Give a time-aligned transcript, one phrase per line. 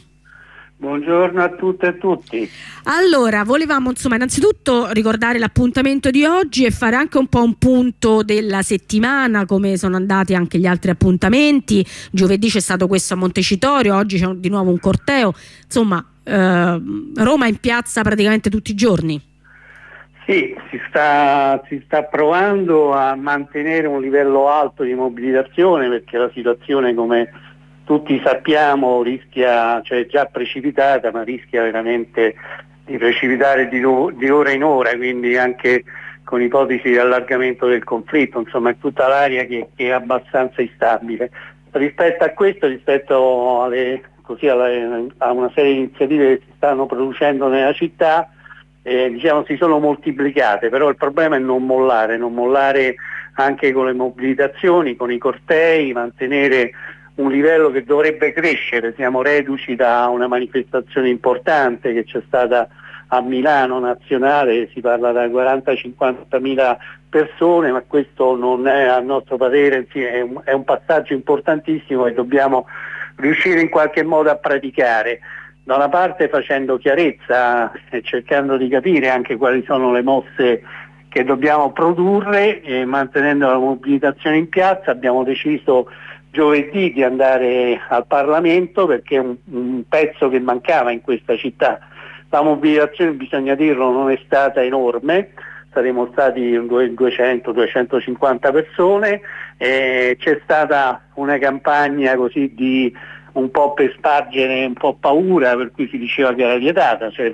[0.75, 2.49] Buongiorno a tutte e tutti.
[2.83, 8.21] Allora, volevamo insomma innanzitutto ricordare l'appuntamento di oggi e fare anche un po' un punto
[8.21, 11.85] della settimana, come sono andati anche gli altri appuntamenti.
[12.11, 15.33] Giovedì c'è stato questo a Montecitorio, oggi c'è di nuovo un corteo.
[15.63, 16.81] Insomma, eh,
[17.15, 19.21] Roma in piazza praticamente tutti i giorni.
[20.25, 26.31] Sì, si sta, si sta provando a mantenere un livello alto di mobilitazione perché la
[26.33, 27.29] situazione come
[27.83, 32.35] tutti sappiamo rischia, cioè già precipitata, ma rischia veramente
[32.85, 35.83] di precipitare di, di, ora in ora, quindi anche
[36.23, 41.29] con ipotesi di allargamento del conflitto, insomma è tutta l'area che, che, è abbastanza instabile.
[41.71, 46.87] Rispetto a questo, rispetto alle, così alle, a una serie di iniziative che si stanno
[46.87, 48.31] producendo nella città,
[48.81, 52.95] eh, diciamo, si sono moltiplicate, però il problema è non mollare, non mollare
[53.35, 56.71] anche con le mobilitazioni, con i cortei, mantenere
[57.15, 62.67] un livello che dovrebbe crescere, siamo reduci da una manifestazione importante che c'è stata
[63.07, 66.77] a Milano nazionale, si parla da 40-50 mila
[67.07, 72.65] persone, ma questo non è a nostro parere, è un, passaggio importantissimo che dobbiamo
[73.23, 75.19] riuscire in qualche modo a praticare.
[75.63, 80.61] Da una parte facendo chiarezza e cercando di capire anche quali sono le mosse
[81.07, 85.87] che dobbiamo produrre e mantenendo la mobilitazione in piazza abbiamo deciso
[86.31, 91.79] giovedì di andare al Parlamento perché è un, un pezzo che mancava in questa città.
[92.29, 95.29] La mobilitazione, bisogna dirlo, non è stata enorme,
[95.73, 99.21] saremo stati 200-250 persone,
[99.57, 102.93] eh, c'è stata una campagna così di
[103.33, 107.33] un po' per spargere un po' paura, per cui si diceva che era vietata, cioè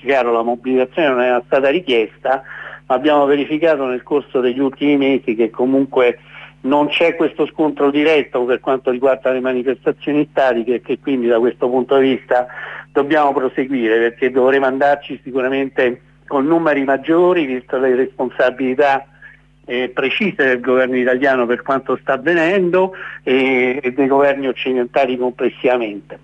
[0.00, 2.42] chiaro la mobilitazione non era stata richiesta,
[2.86, 6.18] ma abbiamo verificato nel corso degli ultimi mesi che comunque
[6.62, 11.38] non c'è questo scontro diretto per quanto riguarda le manifestazioni statiche e che quindi da
[11.38, 12.46] questo punto di vista
[12.92, 19.04] dobbiamo proseguire perché dovremo andarci sicuramente con numeri maggiori visto le responsabilità
[19.66, 22.92] eh, precise del governo italiano per quanto sta avvenendo
[23.24, 26.20] e, e dei governi occidentali complessivamente.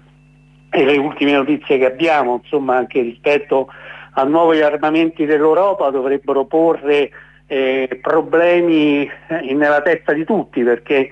[0.71, 3.67] E le ultime notizie che abbiamo, insomma anche rispetto
[4.13, 7.11] a nuovi armamenti dell'Europa, dovrebbero porre
[7.49, 11.11] eh, problemi eh, nella testa di tutti perché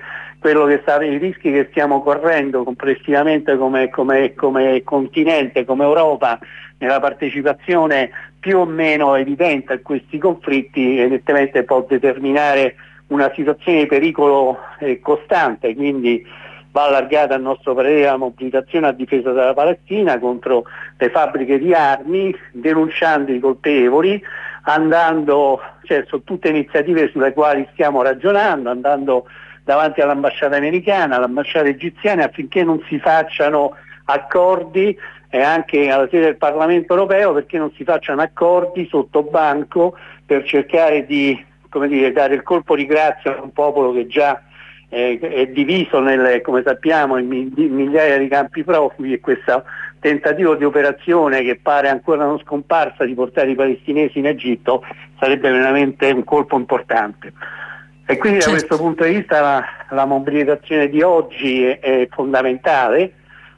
[0.83, 6.39] sta, i rischi che stiamo correndo complessivamente come, come, come continente, come Europa,
[6.77, 8.09] nella partecipazione
[8.45, 12.75] più o meno evidente a questi conflitti evidentemente può determinare
[13.07, 16.23] una situazione di pericolo eh, costante, quindi
[16.69, 21.73] va allargata a nostro parere la mobilitazione a difesa della Palestina contro le fabbriche di
[21.73, 24.21] armi, denunciando i colpevoli,
[24.65, 29.25] andando, cioè sono tutte iniziative sulle quali stiamo ragionando, andando
[29.63, 33.73] davanti all'ambasciata americana, all'ambasciata egiziana affinché non si facciano
[34.05, 34.95] accordi
[35.35, 40.45] e anche alla sede del Parlamento europeo perché non si facciano accordi sotto banco per
[40.45, 41.37] cercare di
[41.89, 44.41] dire, dare il colpo di grazia a un popolo che già
[44.87, 49.65] eh, è diviso nelle, come sappiamo in, migliaia di campi profughi e questo
[49.99, 54.85] tentativo di operazione che pare ancora non scomparsa di portare i palestinesi in Egitto
[55.19, 57.33] sarebbe veramente un colpo importante.
[58.05, 58.53] E quindi certo.
[58.53, 63.15] da questo punto di vista la, la mobilitazione di oggi è, è fondamentale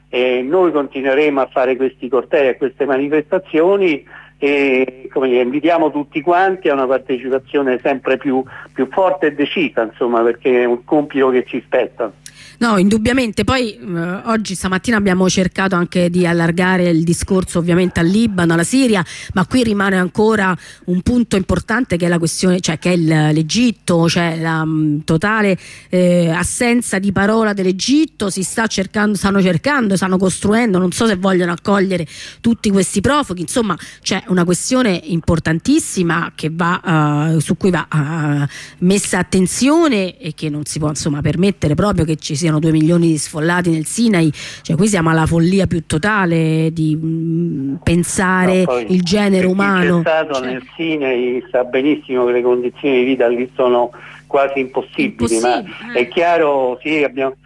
[0.08, 4.04] e noi continueremo a fare questi cortei, a queste manifestazioni
[4.40, 8.42] e dire, invitiamo tutti quanti a una partecipazione sempre più,
[8.72, 12.12] più forte e decisa, insomma, perché è un compito che ci spetta.
[12.58, 13.44] No, indubbiamente.
[13.44, 18.64] Poi eh, oggi stamattina abbiamo cercato anche di allargare il discorso ovviamente al Libano, alla
[18.64, 19.04] Siria,
[19.34, 24.08] ma qui rimane ancora un punto importante che è la questione, cioè che è l'Egitto,
[24.08, 25.56] cioè la mh, mm, totale
[25.88, 31.14] eh, assenza di parola dell'Egitto, si sta cercando, stanno cercando, stanno costruendo, non so se
[31.14, 32.06] vogliono accogliere
[32.40, 38.44] tutti questi profughi, insomma c'è una questione importantissima va, uh, su cui va uh,
[38.84, 42.70] messa attenzione e che non si può insomma permettere proprio che ci sia siano due
[42.72, 47.74] milioni di sfollati nel Sinai, cioè qui siamo alla follia più totale di mh, mm,
[47.82, 49.98] pensare no, il genere umano.
[49.98, 50.46] È stato cioè...
[50.46, 53.90] nel Sinai sa benissimo che le condizioni di vita lì sono
[54.26, 56.00] quasi impossibili, Impossibile, ma eh.
[56.00, 57.36] è chiaro, sì, abbiamo,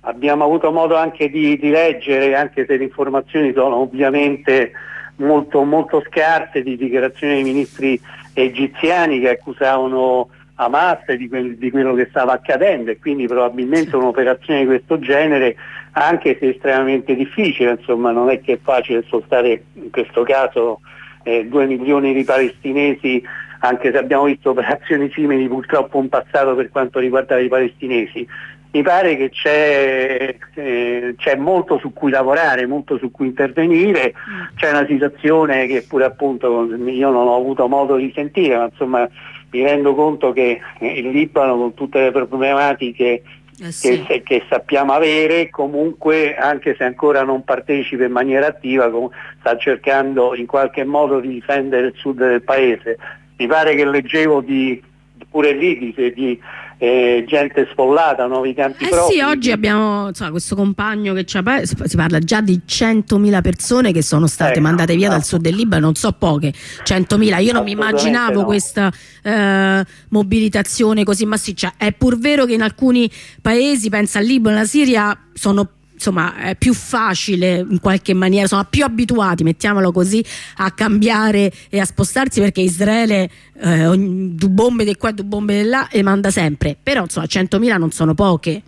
[0.00, 4.72] abbiamo avuto modo anche di, di, leggere, anche se le informazioni sono ovviamente
[5.16, 8.00] molto, molto scarse, di dichiarazioni dei ministri
[8.34, 10.28] egiziani che accusavano
[10.64, 15.56] Hamas di, quel, di quello che stava accadendo e quindi probabilmente un'operazione di questo genere
[15.92, 20.80] anche se estremamente difficile, insomma non è che è facile spostare in questo caso
[21.22, 23.22] eh, due milioni di palestinesi
[23.64, 28.26] anche se abbiamo visto operazioni simili purtroppo in passato per quanto riguarda i palestinesi.
[28.72, 34.56] Mi pare che c'è, eh, c'è molto su cui lavorare, molto su cui intervenire, mm.
[34.56, 39.08] c'è una situazione che pure appunto io non ho avuto modo di sentire, ma insomma
[39.52, 43.22] mi rendo conto che il Libano con tutte le problematiche
[43.60, 44.02] eh sì.
[44.02, 48.90] che, che, sappiamo avere, comunque anche se ancora non partecipa in maniera attiva,
[49.38, 52.98] sta cercando in qualche modo di difendere il sud del paese
[53.42, 54.80] mi pare che leggevo di,
[55.28, 56.40] pure lì di, di
[56.82, 59.14] eh, gente sfollata, nuovi campi eh propri.
[59.14, 64.02] Sì, oggi abbiamo insomma, questo compagno che c'ha, si parla già di 100.000 persone che
[64.02, 65.14] sono state eh, mandate via no.
[65.14, 67.40] dal sud del Libano, non so poche, 100.000.
[67.40, 68.44] Io non mi immaginavo no.
[68.46, 68.90] questa
[69.22, 71.74] eh, mobilitazione così massiccia.
[71.76, 73.08] È pur vero che in alcuni
[73.40, 75.68] paesi, pensa al Libano e alla Siria, sono
[76.02, 80.24] insomma è più facile in qualche maniera, sono più abituati, mettiamolo così,
[80.56, 85.62] a cambiare e a spostarsi perché Israele eh, due bombe di qua e due bombe
[85.62, 88.62] di là le manda sempre, però insomma 100.000 non sono poche.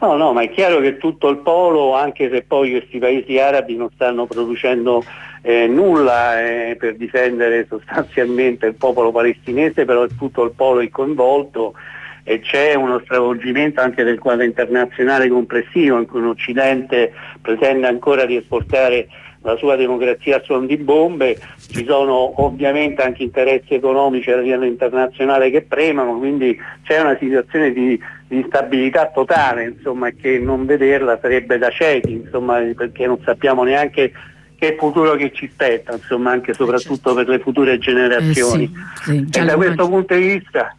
[0.00, 3.76] No, no, ma è chiaro che tutto il polo, anche se poi questi paesi arabi
[3.76, 5.02] non stanno producendo
[5.42, 11.74] eh, nulla eh, per difendere sostanzialmente il popolo palestinese, però è tutto il polo coinvolto
[12.24, 18.24] e c'è uno stravolgimento anche del quadro internazionale complessivo in cui un Occidente pretende ancora
[18.24, 19.08] di esportare
[19.42, 21.36] la sua democrazia a suon di bombe,
[21.68, 27.72] ci sono ovviamente anche interessi economici a livello internazionale che premono, quindi c'è una situazione
[27.72, 33.64] di, di instabilità totale, insomma, che non vederla sarebbe da ciechi, insomma, perché non sappiamo
[33.64, 34.12] neanche
[34.56, 37.14] che futuro che ci spetta, insomma, anche e soprattutto certo.
[37.14, 38.64] per le future generazioni.
[38.64, 40.76] Eh sì, sì, e da questo punto di vista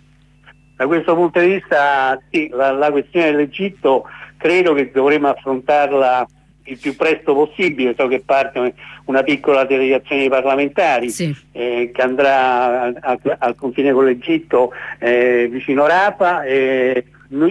[0.75, 4.05] da questo punto di vista sì, la, la questione dell'Egitto
[4.37, 6.27] credo che dovremo affrontarla
[6.65, 8.73] il più presto possibile, so che parte
[9.05, 11.35] una piccola delegazione di parlamentari sì.
[11.51, 12.91] eh, che andrà
[13.39, 17.05] al confine con l'Egitto eh, vicino Rapa e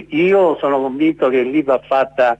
[0.07, 2.37] io sono convinto che lì va fatta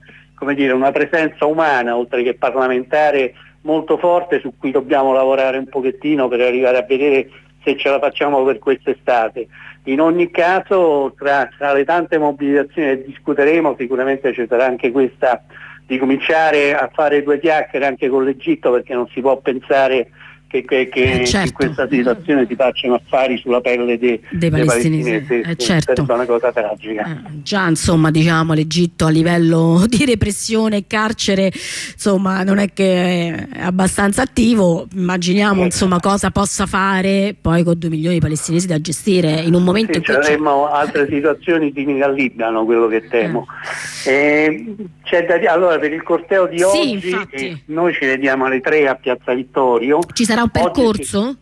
[0.54, 6.28] dire, una presenza umana oltre che parlamentare molto forte su cui dobbiamo lavorare un pochettino
[6.28, 7.28] per arrivare a vedere
[7.62, 9.46] se ce la facciamo per quest'estate.
[9.84, 15.42] In ogni caso tra, tra, le tante mobilitazioni che discuteremo sicuramente ci sarà anche questa
[15.86, 20.08] di cominciare a fare due chiacchiere anche con l'Egitto perché non si può pensare
[20.54, 21.48] che, che, che eh certo.
[21.48, 25.10] in questa situazione si facciano affari sulla pelle dei, dei palestinesi.
[25.10, 25.50] palestinesi.
[25.50, 26.06] Eh certo.
[26.06, 27.04] È una cosa tragica.
[27.04, 33.48] Eh, già insomma diciamo l'Egitto a livello di repressione e carcere insomma non è che
[33.52, 35.66] è abbastanza attivo, immaginiamo eh.
[35.66, 39.92] insomma cosa possa fare poi con due milioni di palestinesi da gestire in un momento
[39.92, 43.46] sì, in cui avremo altre situazioni simili al Libano, quello che temo.
[44.06, 44.76] Eh.
[45.10, 47.00] Eh, da, allora per il corteo di oggi
[47.32, 50.00] sì, noi ci vediamo alle tre a Piazza Vittorio.
[50.12, 51.36] Ci sarà un percorso?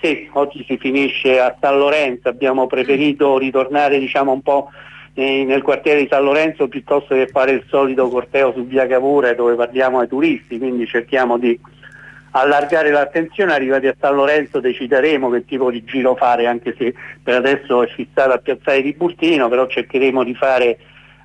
[0.00, 4.70] Si, sì, oggi si finisce a San Lorenzo, abbiamo preferito ritornare diciamo un po'
[5.14, 9.54] nel quartiere di San Lorenzo piuttosto che fare il solito corteo su via Cavour dove
[9.54, 11.58] parliamo ai turisti, quindi cerchiamo di
[12.32, 16.92] allargare l'attenzione, arrivati a San Lorenzo decideremo che tipo di giro fare, anche se
[17.22, 20.78] per adesso è fissato a Piazzale di Burtino, però cercheremo di fare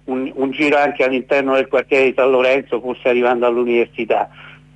[0.06, 4.30] un, un giro anche all'interno del quartiere di San Lorenzo, forse arrivando all'università.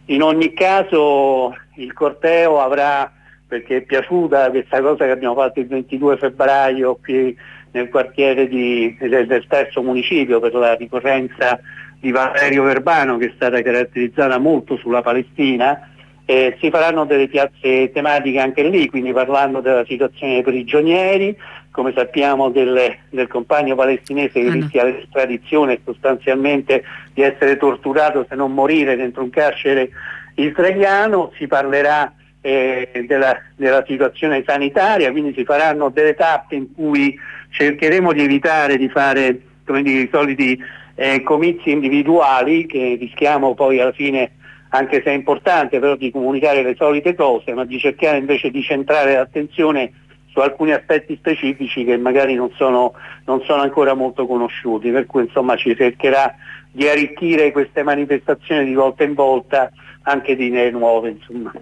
[0.05, 3.11] In ogni caso il corteo avrà,
[3.47, 7.35] perché è piaciuta questa cosa che abbiamo fatto il 22 febbraio qui
[7.71, 11.59] nel quartiere di, del, del terzo municipio per la ricorrenza
[11.99, 15.89] di Valerio Verbano che è stata caratterizzata molto sulla Palestina,
[16.25, 21.37] eh, si faranno delle piazze tematiche anche lì, quindi parlando della situazione dei prigionieri,
[21.73, 28.35] come sappiamo del, del compagno palestinese che ah, rischia l'estradizione sostanzialmente di essere torturato se
[28.35, 29.89] non morire dentro un carcere
[30.35, 37.17] israeliano, si parlerà eh, della, della, situazione sanitaria, quindi si faranno delle tappe in cui
[37.49, 40.61] cercheremo di evitare di fare dire, i soliti
[40.93, 44.29] eh, comizi individuali che rischiamo poi alla fine,
[44.69, 48.61] anche se è importante però di comunicare le solite cose, ma di cercare invece di
[48.61, 49.91] centrare l'attenzione
[50.33, 52.93] su alcuni aspetti specifici che magari non sono,
[53.25, 56.33] non sono ancora molto conosciuti, per cui insomma ci cercherà
[56.71, 59.71] di arricchire queste manifestazioni di volta in volta
[60.01, 61.11] anche di idee nuove.
[61.11, 61.53] Insomma.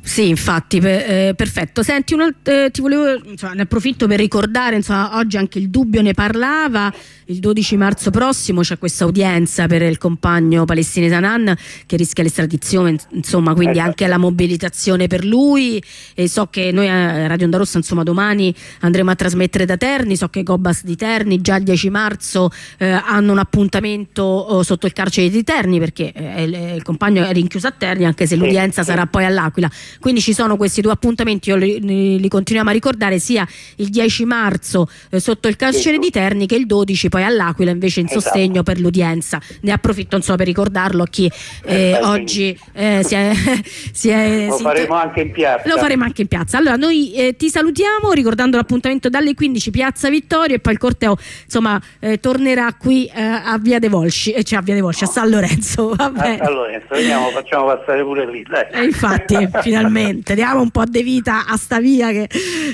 [0.00, 1.82] Sì, infatti, eh, perfetto.
[1.82, 6.00] Senti, un, eh, ti volevo, insomma, ne approfitto per ricordare, insomma, oggi anche il dubbio
[6.00, 6.92] ne parlava,
[7.26, 12.96] il 12 marzo prossimo c'è questa udienza per il compagno palestinese Anan che rischia l'estradizione,
[13.10, 13.88] insomma, quindi esatto.
[13.88, 15.82] anche la mobilitazione per lui.
[16.14, 20.16] E so che noi a Radio Onda Rossa, insomma, domani andremo a trasmettere da Terni,
[20.16, 24.86] so che Gobas di Terni già il 10 marzo eh, hanno un appuntamento oh, sotto
[24.86, 28.36] il carcere di Terni perché eh, il, il, compagno è rinchiuso a Terni anche se
[28.36, 28.90] l'udienza sì.
[28.90, 29.70] sarà poi all'Aquila.
[30.00, 34.24] Quindi ci sono questi due appuntamenti, io li, li continuiamo a ricordare sia il 10
[34.24, 38.22] marzo eh, sotto il carcere di Terni che il 12 poi all'Aquila invece in esatto.
[38.22, 39.40] sostegno per l'udienza.
[39.60, 41.30] Ne approfitto so, per ricordarlo a chi
[41.64, 43.32] eh, eh oggi eh, si è,
[43.92, 45.68] si è Lo faremo anche in piazza.
[45.68, 46.58] Lo faremo anche in piazza.
[46.58, 51.16] Allora noi eh, ti salutiamo ricordando l'appuntamento dalle 15 Piazza Vittorio e poi il corteo
[51.44, 55.10] insomma eh, tornerà qui a Via De Volsci, cioè a Via De Volsci, no.
[55.10, 55.90] a San Lorenzo.
[55.94, 56.38] Vabbè.
[56.40, 58.42] A San Lorenzo, vediamo, facciamo passare pure lì.
[58.42, 58.86] Dai.
[58.86, 62.28] infatti, finalmente, diamo un po' di vita a sta via che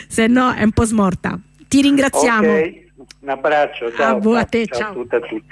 [0.09, 1.39] se no è un po' smorta.
[1.69, 2.51] Ti ringraziamo.
[2.51, 2.89] Okay.
[3.21, 4.19] Un abbraccio, ciao.
[4.35, 4.79] A, a te, ciao.
[4.79, 5.45] ciao a tutti.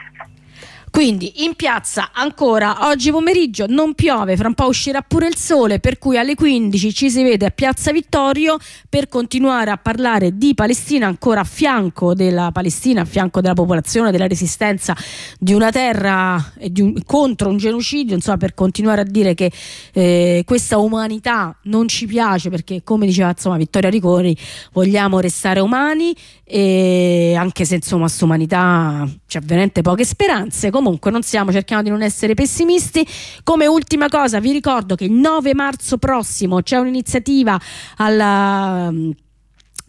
[0.98, 5.78] Quindi in piazza ancora oggi pomeriggio non piove, fra un po' uscirà pure il sole,
[5.78, 8.56] per cui alle 15 ci si vede a Piazza Vittorio
[8.88, 14.10] per continuare a parlare di Palestina ancora a fianco della Palestina, a fianco della popolazione,
[14.10, 14.96] della resistenza
[15.38, 19.52] di una terra di un, contro un genocidio, insomma per continuare a dire che
[19.92, 24.36] eh, questa umanità non ci piace perché come diceva insomma Vittoria Ricori
[24.72, 26.12] vogliamo restare umani
[26.42, 31.90] e anche se insomma su umanità c'è veramente poche speranze comunque non siamo, cerchiamo di
[31.90, 33.06] non essere pessimisti.
[33.42, 37.60] Come ultima cosa vi ricordo che il 9 marzo prossimo c'è un'iniziativa
[37.96, 38.92] alla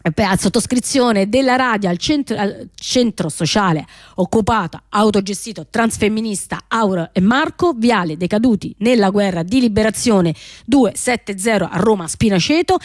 [0.02, 7.74] a sottoscrizione della radio al centro, al centro, sociale occupato, autogestito, transfemminista Auro e Marco,
[7.76, 12.78] Viale decaduti nella guerra di liberazione 270 a Roma Spinaceto,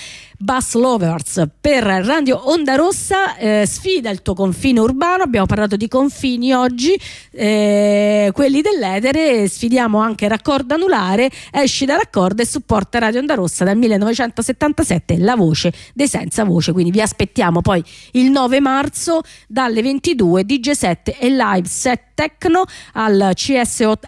[0.45, 5.87] Bus Lovers per Radio Onda Rossa, eh, sfida il tuo confine urbano, abbiamo parlato di
[5.87, 6.95] confini oggi,
[7.31, 13.63] eh, quelli dell'etere, sfidiamo anche raccordo anulare, esci da raccordo e supporta Radio Onda Rossa
[13.63, 19.81] dal 1977, la voce dei senza voce, quindi vi aspettiamo poi il 9 marzo dalle
[19.81, 24.07] 22 DJ7 e live set Tecno al CSOAT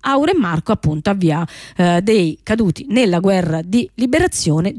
[0.00, 1.46] Aure Marco appunto a via
[1.76, 4.72] eh, dei caduti nella guerra di liberazione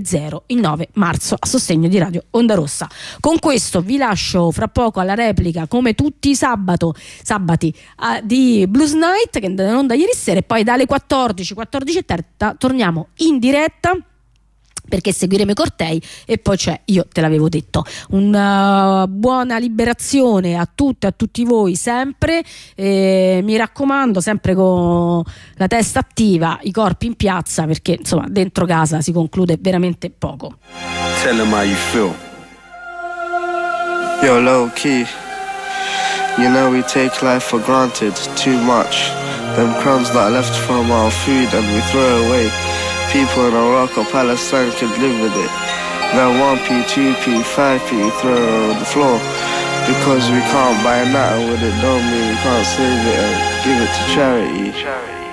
[0.00, 2.88] 270 il 9 marzo a sostegno di Radio Onda Rossa.
[3.20, 8.66] Con questo vi lascio fra poco alla replica come tutti i sabato, sabati eh, di
[8.68, 13.38] Blues Night che è in onda ieri sera e poi dalle 14, 14.30 torniamo in
[13.38, 13.96] diretta
[14.88, 20.68] perché seguiremo i cortei e poi c'è, io te l'avevo detto, una buona liberazione a
[20.72, 22.42] tutte e a tutti voi sempre,
[22.74, 25.22] eh, mi raccomando sempre con
[25.54, 30.58] la testa attiva, i corpi in piazza perché insomma dentro casa si conclude veramente poco.
[31.22, 32.12] Tell them how you feel.
[34.22, 35.04] Yo low key,
[36.38, 39.10] you know we take life for granted too much.
[39.56, 42.50] Them crumbs that are left from our food and we throw away.
[43.14, 45.52] People in Iraq or Palestine could live with it.
[46.18, 49.18] Now 1p, 2p, 5p throw on the floor.
[49.86, 53.78] Because we can't buy nothing with it, don't mean we can't save it and give
[53.84, 54.82] it to charity.
[54.82, 55.23] charity.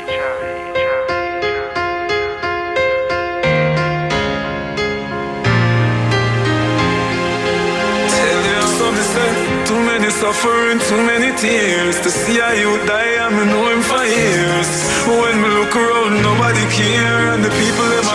[10.31, 12.00] Suffering, too many tears.
[12.01, 14.69] To see how you die, I'm know him for years.
[15.07, 17.33] When we look around, nobody care.
[17.33, 18.10] And the people, them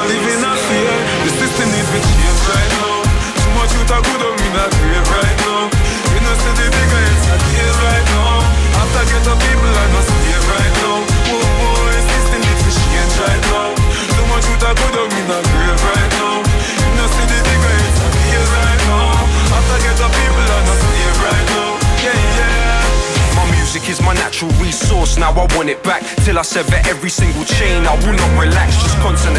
[25.07, 26.03] resource, now I want it back.
[26.25, 29.36] Till I sever every single chain, I will not relax, just constant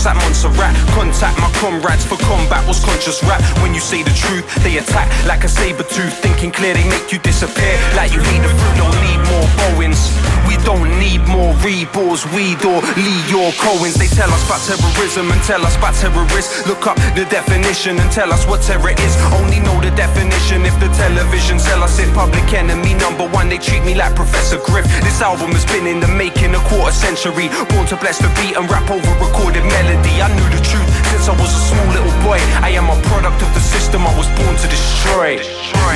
[0.00, 0.74] looks like Montserrat.
[0.94, 3.40] Contact my comrades for combat, was conscious rap.
[3.62, 6.14] When you say the truth, they attack like a saber tooth.
[6.22, 7.76] Thinking clear, they make you disappear.
[7.96, 10.00] Like you hate the fruit, don't need more Bowens.
[10.48, 13.94] We don't need more Reebors, weed or Lee or Coens.
[13.94, 16.66] They tell us about terrorism and tell us about terrorists.
[16.66, 19.14] Look up the definition and tell us what terror is.
[19.36, 22.12] Only know the definition if the television sell us it.
[22.14, 24.86] Public enemy number one, they treat me like Professor Griff.
[25.04, 27.48] This album has been in the making a quarter century.
[27.70, 30.86] Born to bless the beat and rap over recorded melody melody, I knew the truth
[31.10, 32.38] since I was a small little boy.
[32.62, 35.42] I am a product of the system I was born to destroy.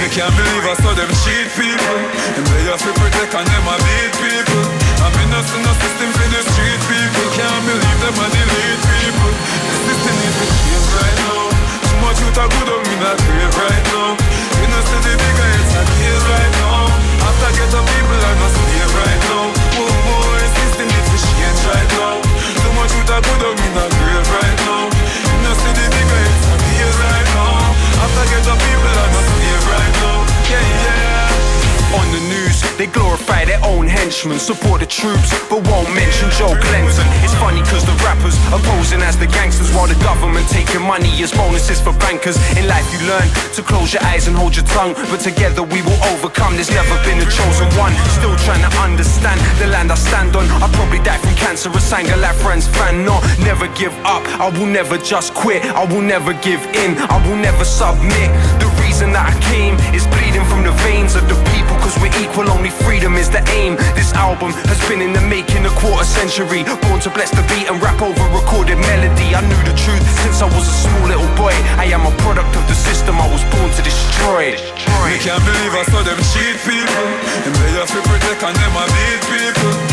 [0.03, 1.99] You can't believe I saw them cheat people.
[2.35, 4.65] And they have to protect and them I beat people.
[5.05, 7.27] I'm innocent, no system for the street people.
[7.39, 9.33] Can't believe them I delete people.
[9.71, 11.43] The system is to change right now.
[11.87, 14.09] Too much youth are good on me not grave right now.
[14.59, 16.91] Innocent, the bigger it's a case right now.
[17.23, 19.54] After get the people, I not slave right now.
[32.87, 33.05] Bigger
[33.65, 37.07] own henchmen support the troops, but won't mention Joe Clinton.
[37.25, 41.11] It's funny cause the rappers are posing as the gangsters while the government taking money
[41.23, 42.37] as bonuses for bankers.
[42.57, 45.81] In life you learn to close your eyes and hold your tongue, but together we
[45.83, 46.55] will overcome.
[46.55, 47.93] There's never been a chosen one.
[48.21, 50.45] Still trying to understand the land I stand on.
[50.63, 53.05] I probably die from cancerous anger like friends fan.
[53.05, 54.23] No, never give up.
[54.41, 55.65] I will never just quit.
[55.65, 56.99] I will never give in.
[56.99, 58.29] I will never submit.
[58.61, 61.64] The reason that I came is bleeding from the veins of the people.
[61.95, 63.77] Cause we're equal, only freedom is the aim.
[63.95, 66.67] This album has been in the making a quarter century.
[66.91, 69.31] Born to bless the beat and rap over recorded melody.
[69.31, 71.55] I knew the truth since I was a small little boy.
[71.79, 74.59] I am a product of the system I was born to destroy.
[75.07, 77.07] Me can't believe I saw them cheat people.
[77.47, 79.75] Them they have to protect and them a beat people.